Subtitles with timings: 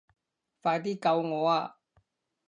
[0.63, 1.77] 快啲救我啊